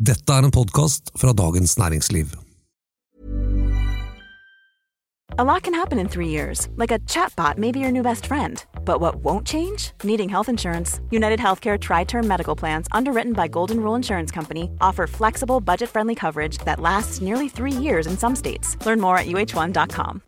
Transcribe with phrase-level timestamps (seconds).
[0.00, 2.30] Dette er en podkast fra Dagens Næringsliv.
[5.38, 8.24] A lot can happen in three years, like a chatbot may be your new best
[8.24, 8.64] friend.
[8.86, 9.92] But what won't change?
[10.02, 11.00] Needing health insurance.
[11.10, 15.90] United Healthcare Tri Term Medical Plans, underwritten by Golden Rule Insurance Company, offer flexible, budget
[15.90, 18.78] friendly coverage that lasts nearly three years in some states.
[18.86, 20.22] Learn more at uh1.com.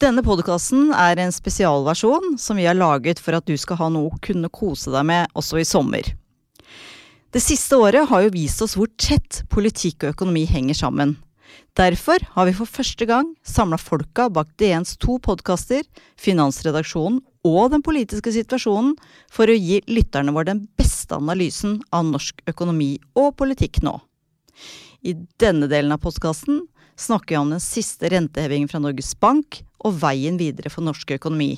[0.00, 4.12] Denne podkasten er en spesialversjon som vi har laget for at du skal ha noe
[4.14, 6.14] å kunne kose deg med også i sommer.
[7.36, 11.10] Det siste året har jo vist oss hvor tett politikk og økonomi henger sammen.
[11.76, 15.82] Derfor har vi for første gang samla folka bak DNs to podkaster,
[16.16, 18.94] Finansredaksjonen og Den politiske situasjonen,
[19.28, 23.92] for å gi lytterne våre den beste analysen av norsk økonomi og politikk nå.
[25.04, 26.62] I denne delen av podkasten
[26.96, 31.50] snakker vi om den siste rentehevingen fra Norges Bank og veien videre for norsk økonomi.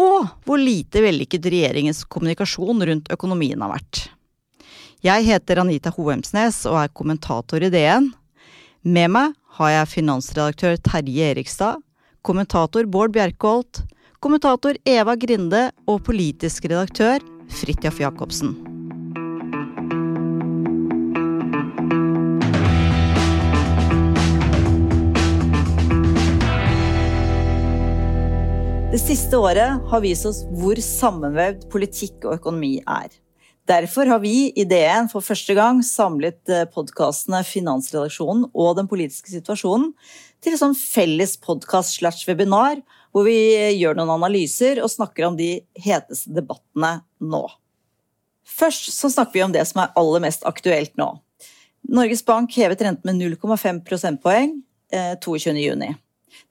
[0.00, 4.08] Og hvor lite vellykket regjeringens kommunikasjon rundt økonomien har vært.
[5.00, 8.10] Jeg heter Anita Hoemsnes og er kommentator i DN.
[8.84, 11.78] Med meg har jeg finansredaktør Terje Erikstad,
[12.20, 13.80] kommentator Bård Bjerkholt,
[14.20, 18.52] kommentator Eva Grinde og politisk redaktør Fridtjof Jacobsen.
[28.92, 33.08] Det siste året har vist oss hvor sammenvevd politikk og økonomi er.
[33.68, 36.40] Derfor har vi i DN for første gang samlet
[36.74, 39.92] podkastene Finansredaksjonen og Den politiske situasjonen
[40.40, 42.80] til en sånn felles podkast slash webinar,
[43.12, 43.36] hvor vi
[43.76, 47.44] gjør noen analyser og snakker om de heteste debattene nå.
[48.46, 51.12] Først så snakker vi om det som er aller mest aktuelt nå.
[51.90, 54.56] Norges Bank hevet renten med 0,5 prosentpoeng
[54.92, 55.98] eh, 22.6.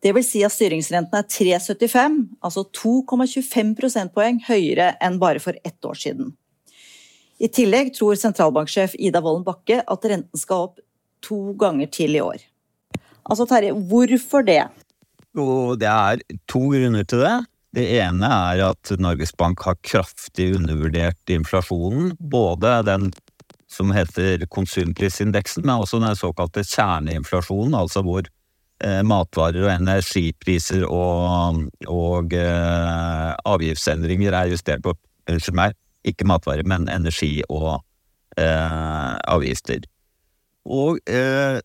[0.04, 5.86] Det vil si at styringsrenten er 3,75, altså 2,25 prosentpoeng høyere enn bare for ett
[5.86, 6.34] år siden.
[7.40, 10.82] I tillegg tror sentralbanksjef Ida Wolden Bakke at renten skal opp
[11.23, 12.44] to ganger til i år.
[13.30, 14.64] Altså Terje, hvorfor det?
[15.40, 17.38] Og det er to grunner til det.
[17.77, 22.16] Det ene er at Norges Bank har kraftig undervurdert inflasjonen.
[22.17, 23.11] Både den
[23.70, 31.67] som heter konsumprisindeksen, men også den såkalte kjerneinflasjonen, altså hvor eh, matvarer og energipriser og,
[31.86, 34.98] og eh, avgiftsendringer er justert på
[35.30, 35.76] Unnskyld meg,
[36.08, 37.82] ikke matvarer, men energi og
[38.39, 39.83] eh, avgifter.
[40.70, 41.60] Og eh,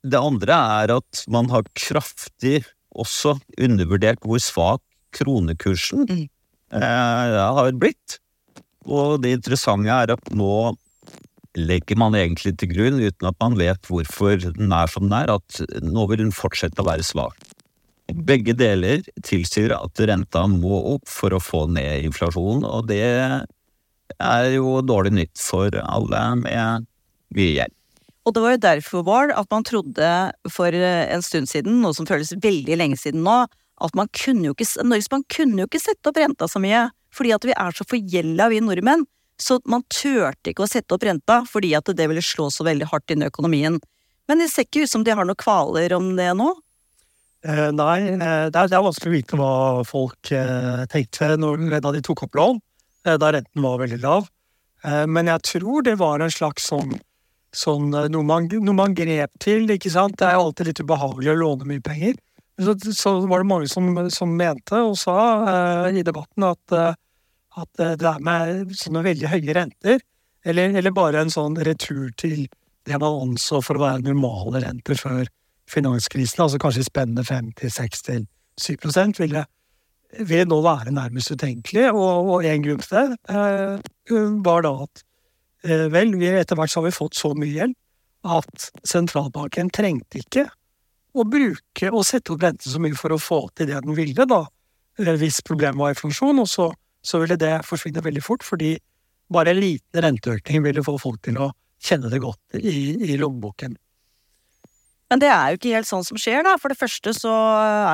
[0.00, 4.82] det andre er at man har kraftig også undervurdert hvor svak
[5.14, 6.28] kronekursen Mm.
[6.72, 8.18] eh, har blitt.
[8.86, 10.76] Og det interessante er at nå
[11.58, 15.32] legger man egentlig til grunn, uten at man vet hvorfor den er som den er,
[15.34, 17.34] at nå vil den fortsette å være svak.
[18.10, 23.02] Begge deler tilsier at renta må opp for å få ned inflasjonen, og det
[24.18, 26.88] er jo dårlig nytt for alle med
[27.36, 27.76] mye gjeld.
[28.28, 30.08] Og det var jo derfor, Bård, at man trodde
[30.52, 33.42] for en stund siden, noe som føles veldig lenge siden nå,
[33.80, 36.88] at man kunne jo ikke, Norges Bank kunne jo ikke sette opp renta så mye,
[37.16, 39.06] fordi at vi er så forgjelda, vi nordmenn.
[39.40, 42.90] Så man turte ikke å sette opp renta, fordi at det ville slå så veldig
[42.90, 43.78] hardt inn i økonomien.
[44.28, 46.52] Men det ser ikke ut som de har noen kvaler om det nå?
[47.48, 49.54] Eh, nei, eh, det, er, det er vanskelig å vite hva
[49.88, 52.69] folk eh, tenkte når da de tok opp lån, eh,
[53.06, 54.28] da renten var veldig lav.
[54.84, 56.96] Eh, men jeg tror det var en slags sånn,
[57.56, 60.18] sånn eh, noe, man, noe man grep til, ikke sant.
[60.20, 62.16] Det er jo alltid litt ubehagelig å låne mye penger.
[62.60, 65.16] Så, så var det mange som, som mente og sa
[65.46, 66.90] uh, i debatten at, uh,
[67.56, 70.02] at eh, det er med sånne veldig høye renter,
[70.44, 72.42] eller, eller bare en sånn retur til
[72.88, 75.24] det man anså for å være normale renter før
[75.70, 77.64] finanskrisen, altså kanskje spennende spennet
[78.60, 79.46] 5-6-7% ville,
[80.18, 81.90] ville nå være nærmest utenkelig.
[81.92, 85.04] Og, og en grunn til det eh, var da at
[85.66, 87.76] eh, vel, etter hvert så har vi fått så mye gjeld
[88.20, 90.44] at sentralbanken trengte ikke
[91.16, 94.26] å bruke og sette opp renten så mye for å få til det den ville,
[94.28, 94.44] da,
[95.00, 96.42] eh, hvis problemet var inflasjon.
[96.42, 96.70] Og så,
[97.02, 98.76] så ville det forsvinne veldig fort, fordi
[99.30, 103.76] bare en liten renteøkning ville få folk til å kjenne det godt i, i lommeboken.
[105.10, 106.52] Men det er jo ikke helt sånn som skjer, da.
[106.62, 107.30] For det første så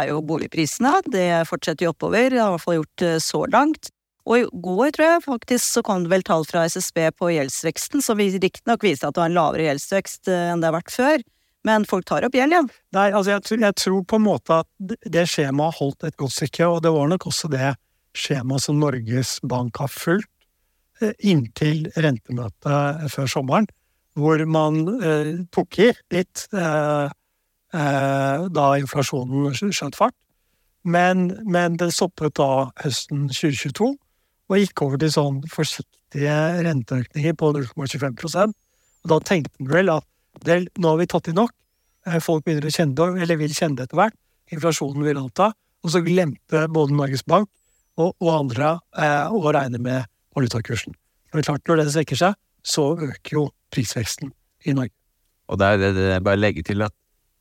[0.03, 3.89] er jo boligprisene, det fortsetter jo oppover, det har i hvert fall gjort så langt.
[4.27, 8.03] Og i går, tror jeg, faktisk, så kom det vel tall fra SSB på gjeldsveksten,
[8.03, 11.23] som riktignok viste at det var en lavere gjeldsvekst eh, enn det har vært før.
[11.67, 12.63] Men folk tar opp gjeld, ja.
[12.95, 14.69] Nei, altså jeg, tror- jeg tror på en måte at
[15.15, 17.73] det- skjemaet holdt et godt stykke, og det var nok også det
[18.19, 20.29] skjemaet som Norges Bank har fulgt
[21.01, 23.67] eh, inntil rentemøtet før sommeren,
[24.17, 27.09] hvor man eh, tok i litt eh,
[27.77, 30.17] eh, da inflasjonen skj- skjøt fart.
[30.87, 33.91] Men, men det stoppet da høsten 2022,
[34.47, 40.07] og gikk over til sånn forsiktige renteøkninger på 0,25 Og da tenkte man vel at
[40.47, 41.53] del, nå har vi tatt i nok,
[42.07, 44.17] eh, folk begynner å kjenne det, eller vil kjenne det etter hvert,
[44.55, 45.51] inflasjonen vil anta,
[45.83, 47.51] og så glemte både Norges Bank
[47.99, 50.95] og, og andre eh, å regne med valutakursen.
[51.35, 54.33] Men klart, når det svekker seg, så øker jo prisveksten
[54.67, 54.95] i Norge.
[55.51, 56.95] Og der er det bare å legge til at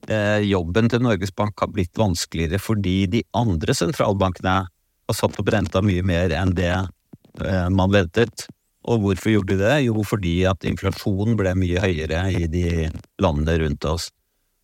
[0.09, 5.49] eh, jobben til Norges Bank har blitt vanskeligere fordi de andre sentralbankene har satt opp
[5.53, 8.47] renta mye mer enn det eh, man ventet.
[8.85, 9.77] Og hvorfor gjorde de det?
[9.87, 12.91] Jo, fordi at inflasjonen ble mye høyere i de
[13.21, 14.11] landene rundt oss.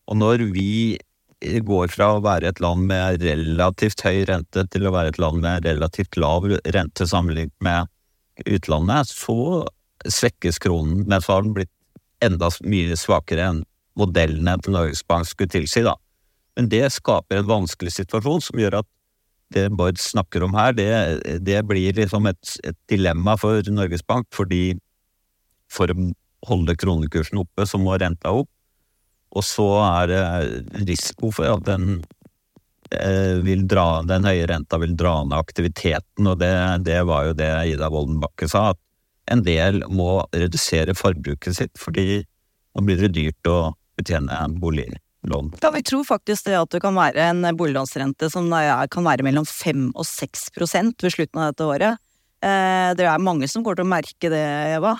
[0.09, 0.99] Og når vi
[1.41, 5.41] går fra å være et land med relativt høy rente til å være et land
[5.41, 7.89] med relativt lav rente sammenlignet med
[8.45, 9.65] utlandet, så
[10.05, 11.03] svekkes kronen.
[11.07, 11.71] Men så har den blitt
[12.21, 13.63] enda mye svakere enn
[13.99, 15.95] modellene til Norges Bank skulle tilsi, da.
[16.55, 18.89] Men det skaper en vanskelig situasjon som gjør at
[19.51, 20.87] det Bård snakker om her, det,
[21.43, 24.77] det blir liksom et, et, dilemma for Norges Bank, fordi
[25.71, 25.95] for å
[26.47, 28.49] holde kronekursen oppe, så må renta opp.
[29.35, 32.01] Og så er det risiko for at den,
[32.95, 36.53] eh, vil dra, den høye renta vil dra ned aktiviteten, og det,
[36.87, 38.79] det var jo det Ida Woldenbakke sa, at
[39.29, 42.23] en del må redusere forbruket sitt, fordi
[42.73, 45.51] nå blir det dyrt å betjene boliglån.
[45.61, 49.45] Ja, vi tror faktisk det at det kan være en boliglånsrente som kan være mellom
[49.47, 52.01] 5 og 6% ved slutten av dette året.
[52.41, 54.45] Eh, det er mange som går til å merke det,
[54.77, 54.95] Eva?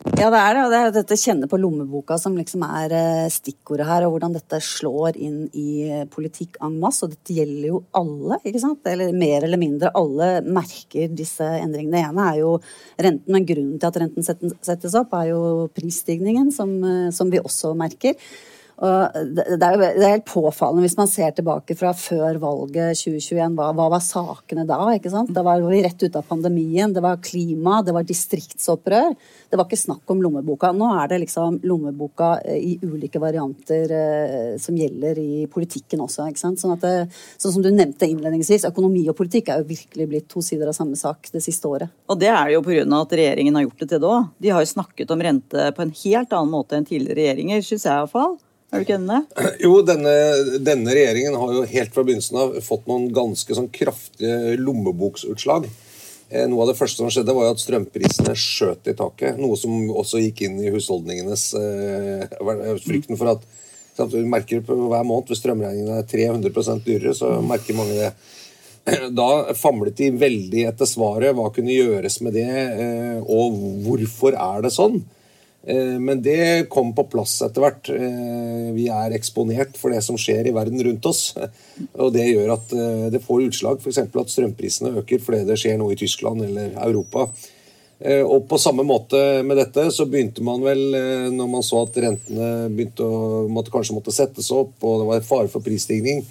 [0.00, 0.60] Ja, det er det.
[0.64, 4.32] Og det er dette kjenne på lommeboka som liksom er eh, stikkordet her, og hvordan
[4.32, 7.04] dette slår inn i eh, politikk en masse.
[7.04, 8.80] Og dette gjelder jo alle, ikke sant?
[8.88, 11.98] Eller mer eller mindre alle merker disse endringene.
[11.98, 12.54] Det ene er jo
[12.96, 15.42] renten, men grunnen til at renten settes opp, er jo
[15.76, 18.16] prisstigningen, som, eh, som vi også merker.
[18.80, 22.96] Og det, er jo det er helt påfallende hvis man ser tilbake fra før valget
[22.96, 23.58] 2021.
[23.58, 24.78] Hva, hva var sakene da?
[24.96, 25.32] ikke sant?
[25.36, 26.94] Da var vi rett ute av pandemien.
[26.96, 29.12] Det var klima, det var distriktsopprør.
[29.52, 30.72] Det var ikke snakk om lommeboka.
[30.72, 36.30] Nå er det liksom lommeboka eh, i ulike varianter eh, som gjelder i politikken også.
[36.32, 36.64] ikke sant?
[36.64, 40.30] Sånn, at det, sånn som du nevnte innledningsvis, økonomi og politikk er jo virkelig blitt
[40.32, 41.92] to sider av samme sak det siste året.
[42.08, 42.88] Og det er jo pga.
[42.96, 44.30] at regjeringen har gjort det til det òg.
[44.40, 47.84] De har jo snakket om rente på en helt annen måte enn tidligere regjeringer, syns
[47.84, 48.40] jeg iallfall.
[48.70, 49.20] Er du ikke enig?
[49.64, 50.14] Jo, denne,
[50.62, 55.66] denne, regjeringen har jo helt fra begynnelsen av fått noen ganske sånn kraftige lommeboksutslag.
[56.30, 59.40] Eh, noe av det første som skjedde, var jo at strømprisene skjøt i taket.
[59.42, 63.48] Noe som også gikk inn i husholdningenes eh, frykten for at
[64.00, 68.12] Du merker på hver måned hvis strømregningen er 300% dyrere, så merker mange det.
[69.18, 71.34] Da famlet de veldig etter svaret.
[71.36, 75.02] Hva kunne gjøres med det, eh, og hvorfor er det sånn?
[75.66, 77.92] Eh, men det kom på plass etter hvert.
[77.92, 81.30] Eh, vi er eksponert for det som skjer i verden rundt oss.
[82.02, 84.02] Og det gjør at eh, det får utslag, f.eks.
[84.08, 87.28] at strømprisene øker fordi det skjer noe i Tyskland eller Europa.
[88.00, 90.78] Og på samme måte med dette så begynte man vel,
[91.36, 95.26] når man så at rentene begynte å, måtte, kanskje måtte settes opp, og det var
[95.26, 96.22] fare for prisstigning,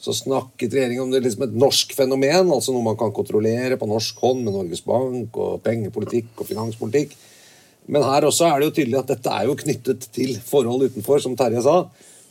[0.00, 3.90] så snakket regjeringen om det liksom et norsk fenomen, altså noe man kan kontrollere på
[3.90, 7.12] norsk hånd med Norges Bank og pengepolitikk og finanspolitikk.
[7.88, 11.22] Men her også er det jo tydelig at dette er jo knyttet til forhold utenfor,
[11.24, 11.78] som Terje sa.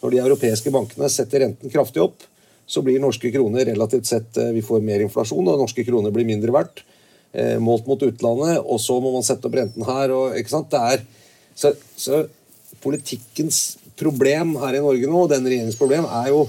[0.04, 2.22] Når de europeiske bankene setter renten kraftig opp,
[2.68, 6.28] så blir norske kroner relativt sett eh, Vi får mer inflasjon, og norske kroner blir
[6.28, 6.84] mindre verdt
[7.32, 8.60] eh, målt mot utlandet.
[8.62, 10.14] Og så må man sette opp renten her.
[10.14, 10.70] Og, ikke sant?
[10.74, 11.04] Det er,
[11.58, 12.26] så, så
[12.84, 16.48] politikkens problem her i Norge nå, og denne regjeringens problem, er jo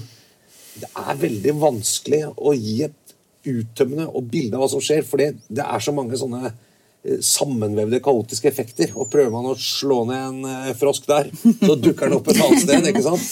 [0.79, 3.15] Det er veldig vanskelig å gi et
[3.49, 6.53] uttømmende og bilde av hva som skjer, for det er så mange sånne
[7.21, 8.91] sammenvevde, kaotiske effekter.
[8.99, 11.29] Og prøver man å slå ned en eh, frosk der,
[11.61, 12.89] så dukker den opp et annet sted.
[12.91, 13.27] ikke sant?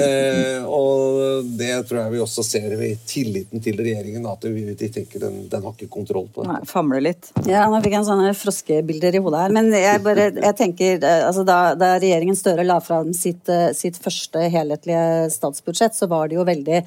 [0.00, 4.26] Eh, og det tror jeg vi også ser i tilliten til regjeringen.
[4.26, 6.50] At de tenker den, den har ikke kontroll på det.
[6.50, 7.30] Nei, famler litt.
[7.46, 9.54] Ja, nå fikk jeg en sånne froskebilder i hodet her.
[9.54, 13.46] Men jeg, bare, jeg tenker, eh, altså da, da, regjeringen Støre la fram sitt,
[13.78, 16.80] sitt første helhetlige statsbudsjett, så var det jo veldig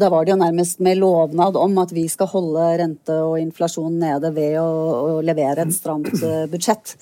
[0.00, 3.98] da var det jo nærmest med lovnad om at vi skal holde rente og inflasjon
[4.00, 6.96] nede ved å, å levere er et stramt eh, budsjett.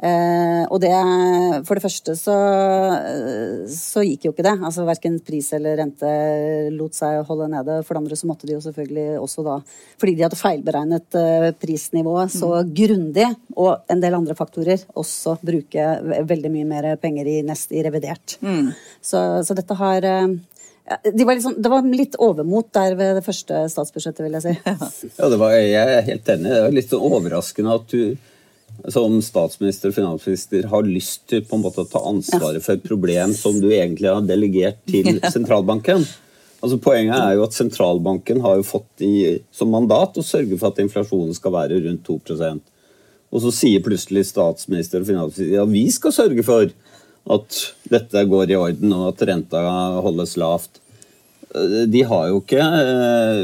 [0.00, 0.92] Eh, og det
[1.68, 2.36] For det første så,
[3.68, 4.56] så gikk jo ikke det.
[4.58, 6.10] Altså Verken pris eller rente
[6.74, 7.80] lot seg holde nede.
[7.84, 9.58] For det andre så måtte de jo selvfølgelig også da,
[10.00, 12.72] fordi de hadde feilberegnet eh, prisnivået så mm.
[12.76, 15.86] grundig, og en del andre faktorer, også bruke
[16.28, 18.38] veldig mye mer penger i nest i revidert.
[18.44, 18.72] Mm.
[19.00, 20.06] Så, så, dette har
[21.12, 24.54] de var liksom, det var litt overmot der ved det første statsbudsjettet, vil jeg si.
[25.20, 26.50] Ja, var, Jeg er helt enig.
[26.50, 28.02] Det var litt overraskende at du
[28.88, 32.86] som statsminister og finansminister har lyst til på en måte å ta ansvaret for et
[32.86, 36.06] problem som du egentlig har delegert til sentralbanken.
[36.60, 40.70] Altså Poenget er jo at sentralbanken har jo fått i, som mandat å sørge for
[40.70, 42.60] at inflasjonen skal være rundt 2%
[43.32, 46.72] Og så sier plutselig statsminister og finansminister ja, vi skal sørge for
[47.30, 47.58] at
[47.92, 49.60] dette går i orden, og at renta
[50.02, 50.79] holdes lavt.
[51.90, 53.40] De har jo ikke eh,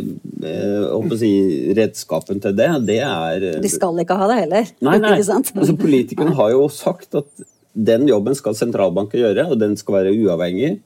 [0.47, 1.31] eh si,
[1.75, 2.69] redskapen til det.
[2.87, 4.73] det er, De skal ikke ha det heller.
[4.87, 5.17] Nei, nei.
[5.19, 7.47] Altså, politikerne har jo sagt at
[7.77, 10.77] den jobben skal sentralbanken gjøre, og den skal være uavhengig.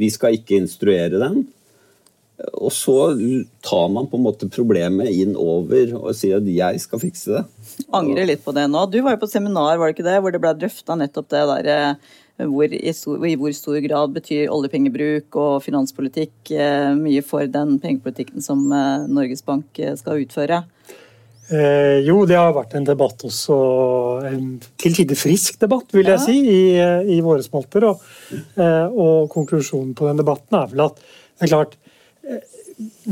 [0.00, 1.44] Vi skal ikke instruere den.
[2.58, 2.94] Og så
[3.62, 7.42] tar man på en måte problemet inn over og sier at jeg skal fikse det.
[7.94, 8.86] Angrer litt på det nå.
[8.90, 11.42] Du var jo på seminar var det ikke det, hvor det ble drøfta nettopp det
[11.52, 17.22] der eh, hvor, i, stor, i, hvor stor grad betyr oljepengebruk og finanspolitikk eh, mye
[17.26, 20.62] for den pengepolitikken som eh, Norges Bank eh, skal utføre?
[21.52, 23.56] Eh, jo, det har vært en debatt også,
[24.24, 24.46] en
[24.80, 26.60] til tider frisk debatt, vil jeg si, i,
[27.12, 27.90] i våre spalter.
[27.90, 28.04] Og,
[28.56, 31.76] eh, og konklusjonen på den debatten er vel at det er klart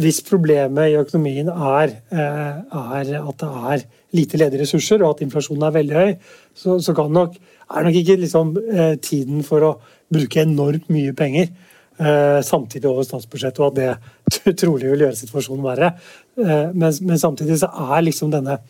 [0.01, 3.85] hvis problemet i økonomien er, eh, er, at det er
[4.17, 6.13] lite ledige ressurser og at inflasjonen er veldig høy,
[6.55, 7.35] så, så nok,
[7.71, 9.73] er nok ikke liksom, eh, tiden for å
[10.11, 11.49] bruke enormt mye penger
[11.99, 15.93] eh, samtidig over statsbudsjettet, og at det trolig vil gjøre situasjonen verre.
[16.41, 18.63] Men, men samtidig så er liksom denne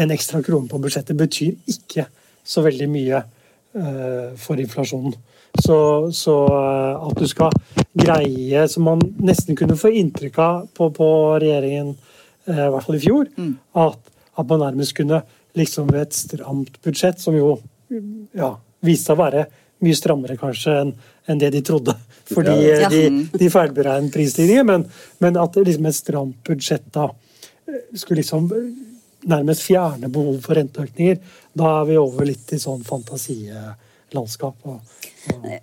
[0.00, 2.06] En ekstra krone på budsjettet betyr ikke
[2.42, 3.18] så veldig mye
[4.40, 5.12] for inflasjonen.
[5.58, 5.78] Så,
[6.14, 7.54] så, eh, at du skal
[7.98, 11.08] greie, som man nesten kunne få inntrykk av på, på
[11.42, 11.94] regjeringen,
[12.46, 13.54] eh, i hvert fall i fjor, mm.
[13.82, 15.22] at, at, man nærmest kunne
[15.58, 17.56] liksom ved et stramt budsjett, som jo
[18.36, 18.52] ja,
[18.84, 19.46] viste seg å være
[19.84, 20.92] mye strammere kanskje enn
[21.28, 21.92] en det de trodde,
[22.30, 22.88] fordi ja.
[22.88, 23.02] de,
[23.36, 24.86] de feilberegnet prisstigninger, men,
[25.20, 27.10] men, at liksom et stramt budsjett da
[27.68, 28.48] eh, skulle liksom
[29.28, 31.18] nærmest fjerne behovet for renteøkninger.
[31.58, 34.56] Da er vi over litt i sånn fantasilandskap.
[34.70, 35.07] og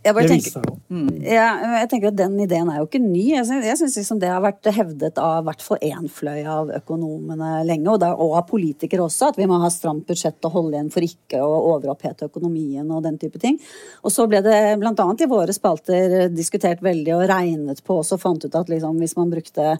[0.03, 1.09] jeg, tenker, mm.
[1.25, 1.47] ja,
[1.81, 3.23] jeg tenker at Den ideen er jo ikke ny.
[3.33, 7.89] Jeg syns liksom det har vært hevdet av hvert fall én fløy av økonomene lenge,
[7.91, 10.91] og, der, og, av politikere også, at vi må ha stramt budsjett og holde igjen
[10.93, 13.59] for ikke å overopphete økonomien og den type ting.
[14.03, 14.93] Og så ble det bl.a.
[14.95, 19.33] i våre spalter diskutert veldig og regnet på også, fant ut at liksom, hvis man
[19.33, 19.77] brukte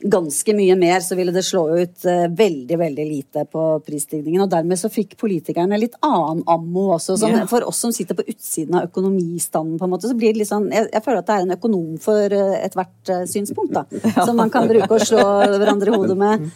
[0.00, 4.44] ganske mye mer, så ville det slå ut uh, veldig veldig lite på prisstigningen.
[4.44, 7.16] og Dermed så fikk politikerne litt annen ammo også.
[7.18, 7.48] Sånn, yeah.
[7.50, 10.52] For oss som sitter på utsiden av økonomistanden, på en måte, så blir det litt
[10.52, 13.86] sånn Jeg, jeg føler at det er en økonom for uh, ethvert uh, synspunkt, da.
[14.18, 14.24] Ja.
[14.24, 15.22] Som man kan bruke å slå
[15.58, 16.46] hverandre i hodet med.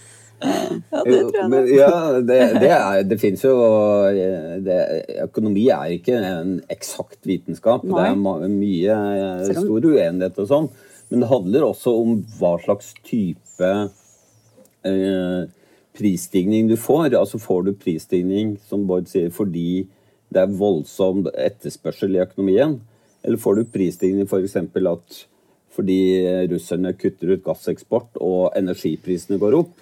[0.42, 1.48] Ja, det tror jeg.
[1.52, 3.52] Men, ja, det, det, er, det fins jo
[4.64, 4.78] det,
[5.22, 7.84] Økonomi er ikke en eksakt vitenskap.
[7.86, 8.08] Nei.
[8.08, 8.96] Det er mye
[9.52, 10.72] stor uenighet og sånn.
[11.12, 13.68] Men det handler også om hva slags type
[14.88, 15.42] eh,
[15.92, 17.12] prisstigning du får.
[17.18, 19.84] Altså Får du prisstigning, som Bård sier, fordi
[20.32, 22.78] det er voldsom etterspørsel i økonomien?
[23.20, 24.24] Eller får du prisstigning.
[24.30, 25.20] For at
[25.72, 26.00] fordi
[26.48, 29.76] russerne kutter ut gasseksport og energiprisene går opp?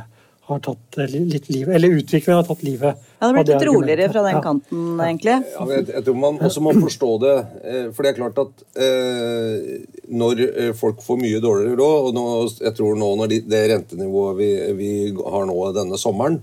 [0.48, 4.22] har tatt litt liv, Eller utviklingen har tatt livet ja, det blir litt roligere fra
[4.28, 5.08] den kanten, ja.
[5.08, 5.34] egentlig.
[5.50, 7.32] Ja, jeg, jeg, tror man også må forstå det.
[7.96, 9.66] For det er klart at eh,
[10.22, 10.44] når
[10.78, 12.24] folk får mye dårligere råd, og nå,
[12.62, 14.48] jeg tror nå når de, det rentenivået vi,
[14.78, 16.38] vi, har nå denne sommeren,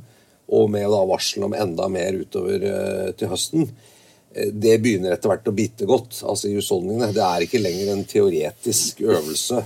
[0.53, 3.69] og med da varsel om enda mer utover eh, til høsten,
[4.35, 7.13] det begynner etter hvert å bite godt altså i husholdningene.
[7.15, 9.61] Det er ikke lenger en teoretisk øvelse.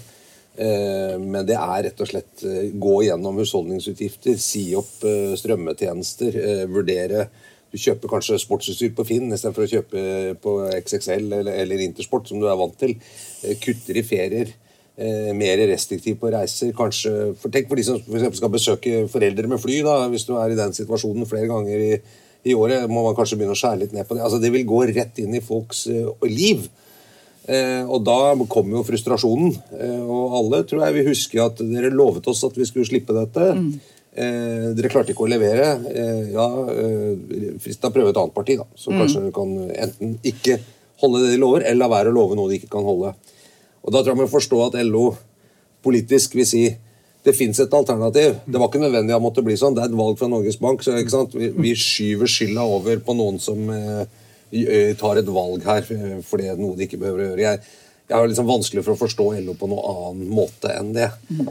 [0.59, 6.35] Eh, men det er rett og slett eh, gå gjennom husholdningsutgifter, si opp eh, strømmetjenester,
[6.67, 7.29] vurdere
[7.71, 10.01] Du kjøper kanskje sportsutstyr på Finn istedenfor å kjøpe
[10.43, 12.95] på XXL eller, Intersport, som du er vant til.
[13.61, 14.51] Kutter i ferier.
[14.99, 16.73] Mer restriktiv på reiser.
[16.75, 19.77] Kanskje, for Tenk for de som for skal besøke foreldre med fly.
[19.85, 21.93] da, Hvis du er i den situasjonen flere ganger i
[22.47, 24.23] i året må man kanskje begynne å skjære litt ned på det.
[24.23, 26.67] Altså, det vil gå rett inn i folks uh, liv.
[27.49, 28.19] Uh, og da
[28.51, 29.55] kommer jo frustrasjonen.
[29.73, 33.15] Uh, og alle tror jeg vil huske at dere lovet oss at vi skulle slippe
[33.15, 33.53] dette.
[33.55, 33.71] Mm.
[34.75, 35.67] dere klarte ikke å levere.
[36.33, 36.45] ja,
[37.61, 38.65] frist å prøve et annet parti, da.
[38.75, 39.01] Som mm.
[39.03, 39.51] kanskje kan
[39.85, 40.57] enten ikke
[40.99, 43.13] holde det de lover, eller la være å love noe de ikke kan holde.
[43.89, 45.07] Og da tror jeg man forstår at LO
[45.81, 46.63] politisk vil si
[47.25, 48.37] det fins et alternativ.
[48.45, 49.73] Det var ikke nødvendig å måtte bli sånn.
[49.73, 50.85] Det er et valg fra Norges Bank.
[50.85, 50.93] så
[51.33, 54.05] vi, vi, skyver skylda over på noen som eh,
[54.53, 55.81] eh tar et valg her
[56.21, 57.47] for det er noe de ikke behøver å gjøre.
[57.47, 61.09] Jeg, jeg har liksom vanskelig for å forstå LO på noen annen måte enn det.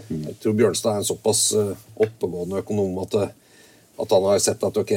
[0.09, 1.75] Jeg tror Bjørnstad er en såpass eh,
[2.07, 3.67] oppegående økonom at, eh,
[3.99, 4.95] at han har sett at ok,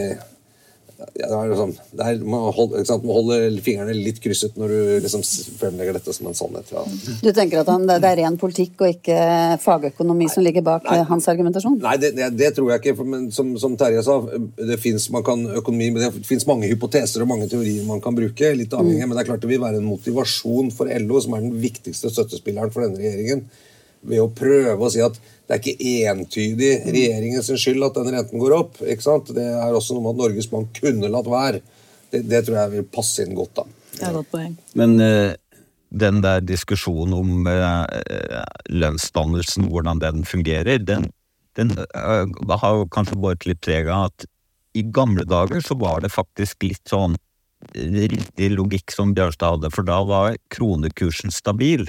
[1.16, 4.92] ja, det er liksom, det er, man, holder, man, holder, fingrene litt krysset når du
[5.06, 5.24] liksom
[5.60, 6.70] fremlegger dette som en sannhet.
[6.74, 6.84] Ja.
[7.24, 9.18] Du tenker at han, det er ren politikk og ikke
[9.64, 11.80] fagøkonomi nei, som ligger bak nei, hans argumentasjon?
[11.84, 13.08] Nei, det, det, det, tror jeg ikke.
[13.08, 14.20] Men som, som Terje sa,
[14.60, 18.54] det fins mange hypoteser og mange teorier man kan bruke.
[18.58, 19.10] litt avhengig, mm.
[19.10, 22.14] Men det er klart det vil være en motivasjon for LO, som er den viktigste
[22.14, 23.46] støttespilleren for denne regjeringen,
[24.02, 25.18] ved å prøve å si at
[25.52, 28.78] det er ikke entydig regjeringens skyld at den renten går opp.
[28.80, 29.34] ikke sant?
[29.36, 31.60] Det er også noe med at Norges Bank kunne latt være.
[32.12, 33.60] Det, det tror jeg vil passe inn godt.
[33.60, 33.66] da.
[33.98, 34.54] Det er godt poeng.
[34.80, 35.34] Men uh,
[35.92, 37.84] den der diskusjonen om uh,
[38.72, 41.10] lønnsdannelsen, hvordan den fungerer, den,
[41.60, 44.30] den uh, har kanskje båret litt preg av at
[44.80, 47.20] i gamle dager så var det faktisk litt sånn
[47.76, 51.84] riktig logikk som Bjørnstad hadde, for da var kronekursen stabil.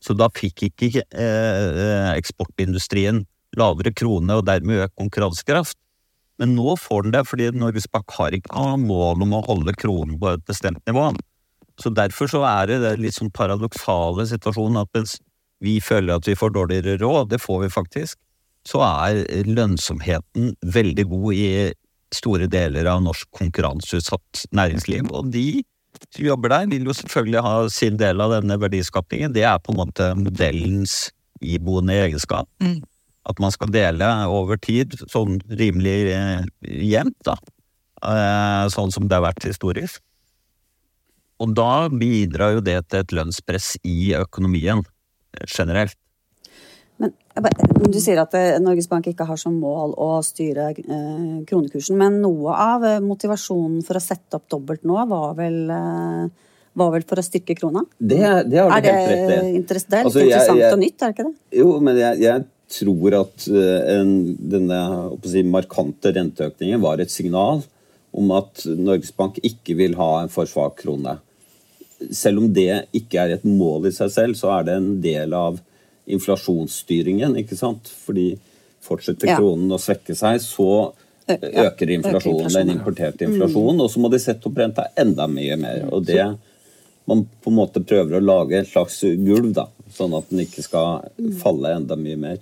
[0.00, 3.24] Så da fikk ikke eh, eksportindustrien
[3.58, 5.76] lavere krone og dermed økt konkurransekraft.
[6.40, 10.16] Men nå får den det, fordi Norges Bank har ikke mål om å holde kronen
[10.20, 11.10] på et bestemt nivå.
[11.80, 15.18] Så derfor så er det den litt sånn paradoksale situasjonen at mens
[15.60, 18.16] vi føler at vi får dårligere råd, det får vi faktisk,
[18.68, 21.50] så er lønnsomheten veldig god i
[22.14, 25.08] store deler av norsk konkurranseutsatt næringsliv.
[25.12, 25.62] Og de
[26.08, 29.34] som jobber der, vil jo selvfølgelig ha sin del av denne verdiskapningen.
[29.36, 31.10] Det er på en måte modellens
[31.40, 32.48] iboende egenskap.
[32.62, 32.80] Mm.
[33.30, 36.46] At man skal dele over tid, sånn rimelig eh,
[36.90, 37.36] jevnt, da.
[38.00, 40.00] Eh, sånn som det har vært historisk.
[41.40, 45.96] Og da bidrar jo det til et lønnspress i økonomien eh, generelt.
[47.38, 51.98] Men Du sier at eh, Norges Bank ikke har som mål å styre eh, kronekursen,
[51.98, 57.06] men noe av eh, motivasjonen for å sette opp dobbelt nå var vel, var vel
[57.06, 57.84] for å styrke krona?
[57.98, 59.28] Det, det har du helt rett i.
[59.30, 61.36] Det er interessant altså, jeg, jeg, og nytt, er det ikke det?
[61.60, 62.46] Jo, men jeg, jeg
[62.80, 63.48] tror at
[63.94, 64.12] en,
[64.52, 64.82] denne
[65.26, 67.64] si, markante renteøkningen var et signal
[68.10, 71.16] om at Norges Bank ikke vil ha en for svak krone.
[72.16, 75.34] Selv om det ikke er et mål i seg selv, så er det en del
[75.36, 75.60] av
[76.16, 77.36] inflasjonsstyringen.
[77.42, 77.90] ikke sant?
[78.06, 78.32] Fordi
[78.84, 80.92] fortsetter kronen å svekke seg, så
[81.30, 83.78] øker inflasjonen, den importerte inflasjonen.
[83.78, 83.84] Mm.
[83.84, 85.84] Og så må de sette opp renta enda mye mer.
[85.90, 86.24] og det
[87.10, 90.62] man på en måte prøver å lage et slags gulv, da, sånn at den ikke
[90.62, 91.08] skal
[91.40, 92.38] falle enda mye mer.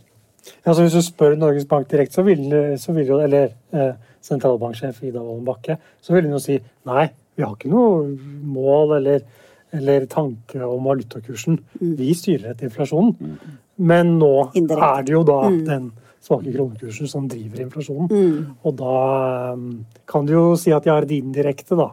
[0.65, 2.45] Ja, så Hvis du spør Norges Bank direkte, så vil,
[2.81, 7.09] så vil jo, eller eh, sentralbanksjef Ida Wolden Bakke, så vil hun jo si nei,
[7.37, 8.09] vi har ikke noe
[8.49, 9.25] mål eller
[9.71, 11.59] eller tanke om valutakursen.
[11.81, 11.95] Mm.
[11.99, 13.15] Vi styrer etter inflasjonen.
[13.21, 13.57] Mm.
[13.89, 14.85] Men nå Indirekt.
[14.89, 15.63] er det jo da mm.
[15.69, 15.89] den
[16.25, 18.11] svake kronekursen som driver inflasjonen.
[18.11, 18.51] Mm.
[18.67, 18.99] Og da
[19.55, 19.71] um,
[20.09, 21.93] kan du jo si at jeg har din indirekte, da.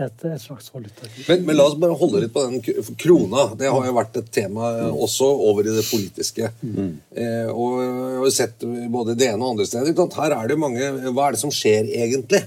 [0.00, 1.26] Et, et slags valutakurs.
[1.28, 3.50] Men, men, la oss bare holde litt på den krona.
[3.60, 4.94] Det har jo vært et tema mm.
[5.06, 6.48] også over i det politiske.
[6.64, 6.94] Mm.
[7.12, 9.92] Eh, og jeg har sett både det ene og andre steder.
[10.16, 12.40] Her er det mange Hva er det som skjer egentlig?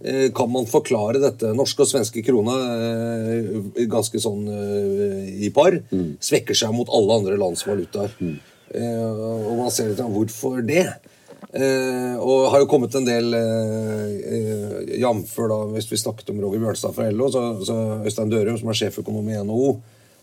[0.00, 1.52] Eh, kan man forklare dette?
[1.56, 5.76] Norske og svenske krona eh, ganske sånn eh, i par.
[5.92, 6.14] Mm.
[6.24, 8.14] Svekker seg mot alle andre lands valutaer.
[8.20, 8.38] Mm.
[8.70, 10.84] Og man ser litt av hvorfor det.
[11.50, 13.34] Og har jo kommet en del
[15.00, 18.70] jamfør da, hvis vi snakket om Roger Bjørnstad fra LO, så, så Øystein Dørum, som
[18.70, 19.72] er sjeføkonom i NHO,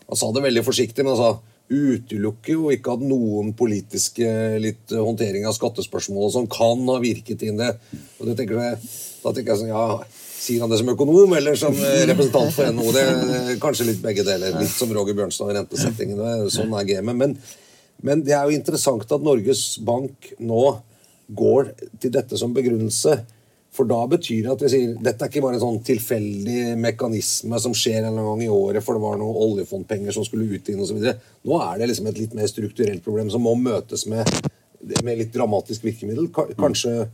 [0.08, 4.27] han sa det veldig forsiktig, men han sa utelukker jo ikke at noen politiske
[4.63, 7.73] litt håndtering av skattespørsmål som kan ha virket inn det.
[8.19, 8.80] Og det tenker jeg,
[9.23, 9.99] Da tenker jeg sånn, ja,
[10.38, 12.91] Sier han det som økonom eller som eh, representant for NHO?
[12.93, 14.53] Det er kanskje litt begge deler.
[14.62, 16.21] Litt som Roger Bjørnstad og rentesettingen.
[16.53, 17.17] Sånn er gamet.
[17.17, 17.34] Men,
[18.06, 20.62] men det er jo interessant at Norges Bank nå
[21.27, 23.17] går til dette som begrunnelse.
[23.78, 27.60] For da betyr det at vi sier dette er ikke bare en sånn tilfeldig mekanisme
[27.62, 30.82] som skjer en gang i året, for det var noen oljefondpenger som skulle ut inn
[30.82, 30.98] osv.
[31.46, 34.26] Nå er det liksom et litt mer strukturelt problem som må møtes med,
[35.06, 36.32] med litt dramatisk virkemiddel.
[36.58, 37.06] Kanskje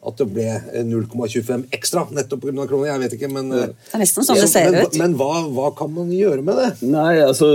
[0.00, 0.46] at det ble
[0.88, 2.64] 0,25 ekstra nettopp pga.
[2.68, 4.96] kroner, Jeg vet ikke, men Det er nesten sånn det ser ut.
[5.00, 6.70] Men hva, hva kan man gjøre med det?
[6.88, 7.50] Nei, altså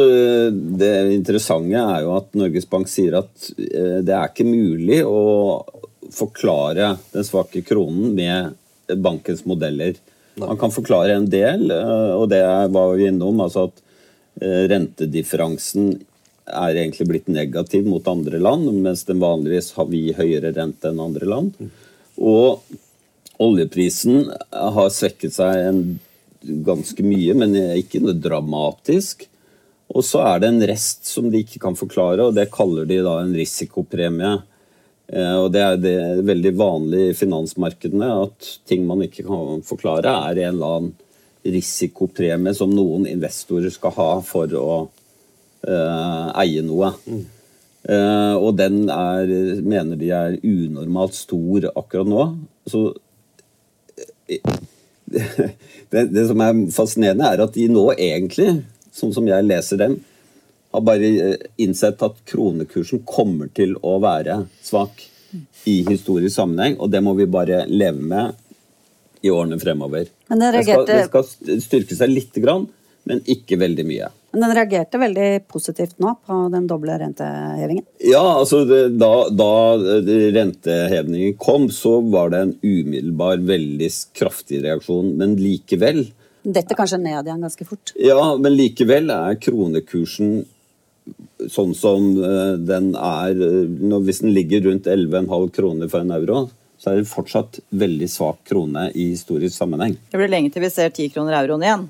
[0.53, 5.17] Det interessante er jo at Norges Bank sier at eh, det er ikke mulig å
[6.13, 9.95] forklare den svake kronen med bankens modeller.
[10.35, 13.39] Man kan forklare en del, eh, og det var vi innom.
[13.41, 13.81] altså at
[14.41, 15.93] eh, Rentedifferansen
[16.45, 20.99] er egentlig blitt negativ mot andre land, mens den vanligvis har vi høyere rente enn
[21.01, 21.55] andre land.
[22.19, 22.61] Og
[23.41, 25.85] oljeprisen har svekket seg en,
[26.45, 29.23] ganske mye, men ikke noe dramatisk.
[29.89, 32.99] Og så er det en rest som de ikke kan forklare, og det kaller de
[33.01, 34.35] da en risikopremie.
[35.07, 40.15] Eh, og det er, det veldig vanlig i finansmarkedene at ting man ikke kan forklare,
[40.31, 40.93] er en eller annen
[41.45, 44.69] risikopremie som noen investorer skal ha for å
[45.69, 46.89] uh, eie noe.
[47.85, 49.29] Eh, og den er,
[49.61, 52.23] mener de er unormalt stor akkurat nå.
[52.65, 52.87] Så
[55.93, 59.99] det, det som er fascinerende, er at de nå egentlig, sånn som jeg leser dem,
[60.75, 65.05] har bare eh, innsett at kronekursen kommer til å være svak
[65.67, 68.35] i historisk sammenheng, og det må vi bare leve med
[69.25, 70.07] i årene fremover.
[70.29, 72.67] Men den Det skal, reagerte- det skal styrke seg lite grann,
[73.09, 74.07] men ikke veldig mye.
[74.35, 77.85] Men den reagerte veldig positivt nå på den doble rentehevingen.
[78.03, 79.49] Ja, altså det, da, da
[80.35, 85.13] rentehevingen kom, så var det en umiddelbar, veldig kraftig reaksjon.
[85.19, 86.05] Men likevel
[86.45, 87.93] Dette kanskje ned igjen ganske fort.
[87.97, 90.43] Ja, men likevel er kronekursen
[91.51, 96.45] sånn som eh, den er eh, Hvis den ligger rundt 11,5 kroner for en euro,
[96.81, 99.95] så er det fortsatt veldig svak krone i historisk sammenheng.
[100.11, 101.87] Det blir lenge til vi ser 10 kroner euroen igjen.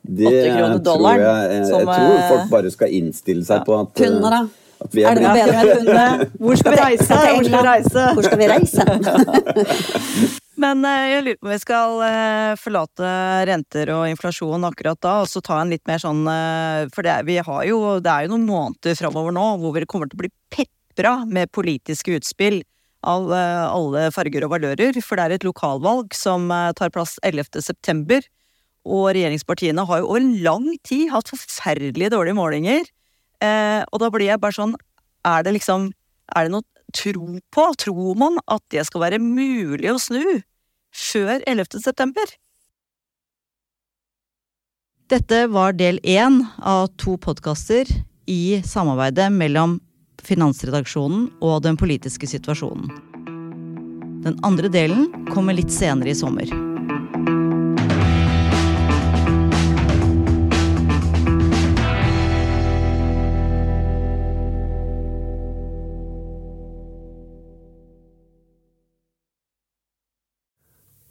[0.00, 3.90] Det kroner tror jeg, jeg, som, tror eh, folk bare skal innstille seg på at,
[3.92, 4.40] eh, Pundet, da?
[4.80, 6.30] at vi Er er det noe bedre enn pundet?
[6.44, 7.18] Hvor skal vi reise?
[7.20, 8.06] Hvor skal vi reise?
[8.14, 8.84] Hvor skal vi reise?
[10.60, 13.10] Men eh, jeg lurer på om vi skal eh, forlate
[13.48, 17.14] renter og inflasjon akkurat da, og så ta en litt mer sånn eh, For det
[17.28, 20.24] vi har jo, det er jo noen måneder framover nå hvor vi kommer til å
[20.24, 22.60] bli pepra med politiske utspill
[23.00, 27.62] av alle farger og valører, for det er et lokalvalg som tar plass 11.
[27.64, 28.20] september.
[28.84, 32.84] Og regjeringspartiene har jo over lang tid hatt forferdelig dårlige målinger.
[33.40, 34.74] Og da blir jeg bare sånn
[35.24, 35.86] Er det liksom
[36.36, 37.64] Er det noe tro på?
[37.80, 40.42] Tror man at det skal være mulig å snu
[40.94, 41.80] før 11.
[41.84, 42.36] september?
[45.10, 47.88] Dette var del én av to podkaster
[48.30, 49.80] i samarbeidet mellom
[50.22, 52.90] Finansredaksjonen og den politiske situasjonen.
[54.22, 56.69] Den andre delen kommer litt senere i sommer.